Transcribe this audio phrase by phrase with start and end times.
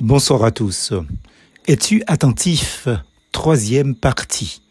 [0.00, 0.92] Bonsoir à tous.
[1.66, 2.86] Es-tu attentif?
[3.32, 4.62] Troisième partie.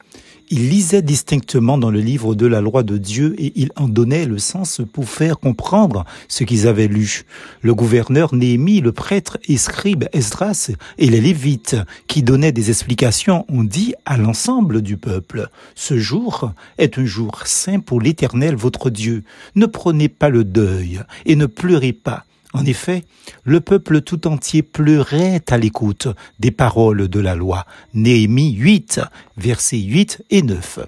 [0.50, 4.26] Il lisait distinctement dans le livre de la loi de Dieu et il en donnait
[4.26, 7.24] le sens pour faire comprendre ce qu'ils avaient lu.
[7.62, 11.76] Le gouverneur Néhémie, le prêtre et scribe Esdras et les Lévites
[12.08, 17.42] qui donnaient des explications ont dit à l'ensemble du peuple, ce jour est un jour
[17.44, 19.26] saint pour l'éternel votre Dieu.
[19.56, 22.24] Ne prenez pas le deuil et ne pleurez pas
[22.54, 23.04] en effet,
[23.44, 26.08] le peuple tout entier pleurait à l'écoute
[26.40, 27.66] des paroles de la loi.
[27.94, 29.02] Néhémie 8,
[29.36, 30.80] versets 8 et 9.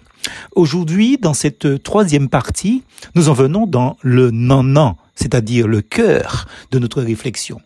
[0.56, 2.84] Aujourd'hui, dans cette troisième partie,
[3.16, 7.60] nous en venons dans le non-non, c'est-à-dire le cœur de notre réflexion.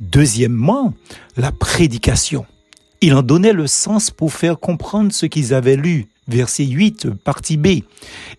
[0.00, 0.94] Deuxièmement,
[1.36, 2.46] la prédication.
[3.00, 7.56] Il en donnait le sens pour faire comprendre ce qu'ils avaient lu verset 8, partie
[7.56, 7.82] B.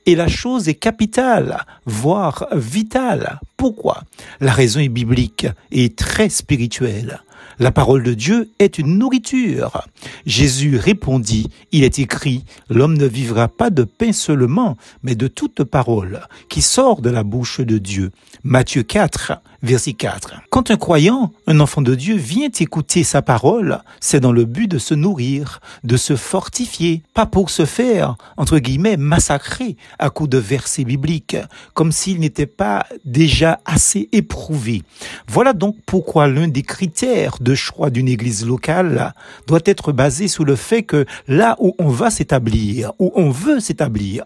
[0.06, 3.40] Et la chose est capitale, voire vitale.
[3.58, 4.04] Pourquoi?
[4.40, 7.22] La raison est biblique et très spirituelle.
[7.60, 9.88] La parole de Dieu est une nourriture.
[10.26, 15.64] Jésus répondit, il est écrit, l'homme ne vivra pas de pain seulement, mais de toute
[15.64, 18.12] parole qui sort de la bouche de Dieu.
[18.44, 19.34] Matthieu 4,
[19.64, 20.36] verset 4.
[20.50, 24.68] Quand un croyant, un enfant de Dieu, vient écouter sa parole, c'est dans le but
[24.68, 30.30] de se nourrir, de se fortifier, pas pour se faire, entre guillemets, massacrer à coups
[30.30, 31.38] de versets bibliques,
[31.74, 34.84] comme s'il n'était pas déjà assez éprouvé.
[35.27, 39.13] Voilà donc pourquoi l'un des critères de choix d'une église locale
[39.48, 43.59] doit être basé sur le fait que là où on va s'établir, où on veut
[43.59, 44.23] s'établir,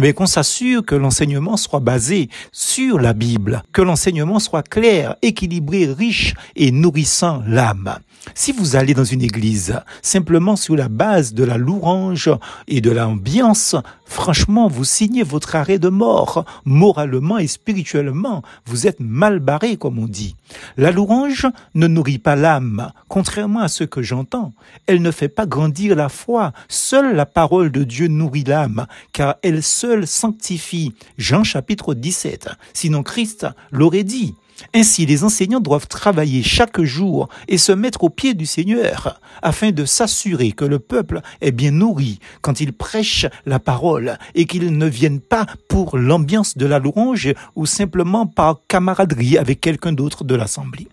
[0.00, 5.86] eh qu'on s'assure que l'enseignement soit basé sur la Bible, que l'enseignement soit clair, équilibré,
[5.86, 7.98] riche et nourrissant l'âme.
[8.34, 12.30] Si vous allez dans une église simplement sur la base de la louange
[12.66, 13.76] et de l'ambiance,
[14.08, 16.44] franchement, vous signez votre arrêt de mort.
[16.64, 20.34] Moralement et spirituellement, vous êtes mal barré, comme on dit.
[20.76, 24.52] La louange ne nourrit pas l'âme, contrairement à ce que j'entends.
[24.86, 26.52] Elle ne fait pas grandir la foi.
[26.68, 30.94] Seule la parole de Dieu nourrit l'âme, car elle seule sanctifie.
[31.18, 32.48] Jean chapitre 17.
[32.72, 34.34] Sinon Christ l'aurait dit.
[34.74, 39.70] Ainsi, les enseignants doivent travailler chaque jour et se mettre au pied du Seigneur afin
[39.70, 44.76] de s'assurer que le peuple est bien nourri quand il prêche la parole et qu'ils
[44.76, 50.24] ne viennent pas pour l'ambiance de la louange ou simplement par camaraderie avec quelqu'un d'autre
[50.24, 50.88] de l'assemblée.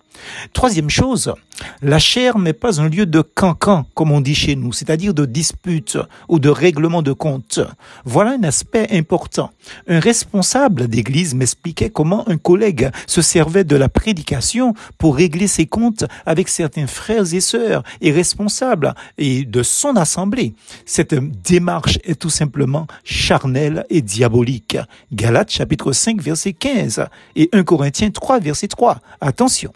[0.54, 1.34] Troisième chose,
[1.82, 5.26] la chair n'est pas un lieu de cancan, comme on dit chez nous, c'est-à-dire de
[5.26, 7.60] dispute ou de règlement de compte.
[8.04, 9.52] Voilà un aspect important.
[9.88, 15.66] Un responsable d'église m'expliquait comment un collègue se servait de la prédication pour régler ses
[15.66, 20.54] comptes avec certains frères et sœurs et responsables et de son assemblée.
[20.86, 24.78] Cette démarche est tout simplement charnelle et diabolique.
[25.14, 27.06] Galates chapitre 5 verset 15
[27.36, 29.00] et 1 Corinthiens 3 verset 3.
[29.22, 29.72] Attention.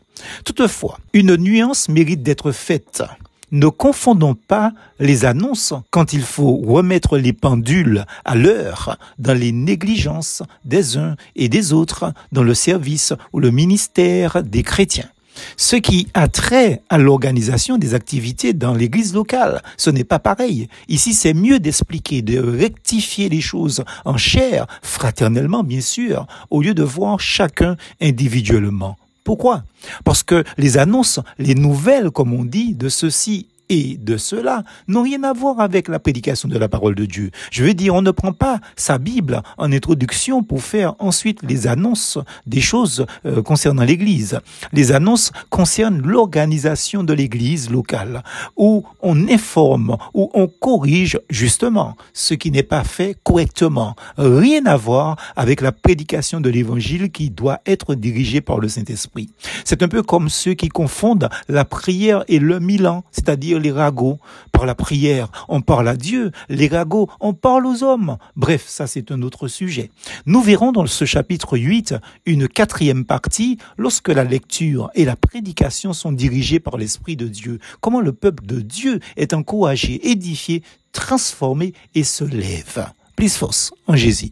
[0.45, 3.03] Toutefois, une nuance mérite d'être faite.
[3.51, 9.51] Ne confondons pas les annonces quand il faut remettre les pendules à l'heure dans les
[9.51, 15.09] négligences des uns et des autres dans le service ou le ministère des chrétiens.
[15.57, 20.67] Ce qui a trait à l'organisation des activités dans l'église locale, ce n'est pas pareil.
[20.87, 26.75] Ici, c'est mieux d'expliquer, de rectifier les choses en chair, fraternellement bien sûr, au lieu
[26.75, 28.97] de voir chacun individuellement.
[29.23, 29.63] Pourquoi?
[30.03, 35.03] Parce que les annonces, les nouvelles, comme on dit, de ceci et de cela n'ont
[35.03, 37.31] rien à voir avec la prédication de la parole de Dieu.
[37.51, 41.67] Je veux dire, on ne prend pas sa Bible en introduction pour faire ensuite les
[41.67, 44.39] annonces des choses euh, concernant l'Église.
[44.73, 48.23] Les annonces concernent l'organisation de l'Église locale,
[48.57, 53.95] où on informe, où on corrige justement ce qui n'est pas fait correctement.
[54.17, 59.29] Rien à voir avec la prédication de l'Évangile qui doit être dirigée par le Saint-Esprit.
[59.63, 64.17] C'est un peu comme ceux qui confondent la prière et le Milan, c'est-à-dire les ragots.
[64.51, 66.31] Par la prière, on parle à Dieu.
[66.49, 68.17] Les ragots, on parle aux hommes.
[68.35, 69.91] Bref, ça c'est un autre sujet.
[70.25, 75.93] Nous verrons dans ce chapitre 8 une quatrième partie lorsque la lecture et la prédication
[75.93, 77.59] sont dirigées par l'Esprit de Dieu.
[77.81, 82.87] Comment le peuple de Dieu est encouragé, édifié, transformé et se lève.
[83.15, 84.27] Plus force en Jésus.